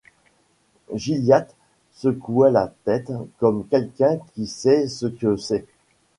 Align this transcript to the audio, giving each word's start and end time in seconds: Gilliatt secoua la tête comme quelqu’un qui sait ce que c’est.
Gilliatt 0.95 1.53
secoua 1.91 2.49
la 2.49 2.73
tête 2.85 3.11
comme 3.37 3.67
quelqu’un 3.67 4.17
qui 4.33 4.47
sait 4.47 4.87
ce 4.87 5.05
que 5.05 5.35
c’est. 5.37 5.67